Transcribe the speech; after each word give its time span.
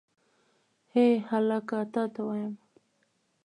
هې 0.93 1.07
هلکه 1.29 1.79
تا 1.93 2.03
ته 2.13 2.21
وایم. 2.27 2.53